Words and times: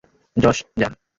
Josh, 0.37 0.57
যান! 0.77 0.93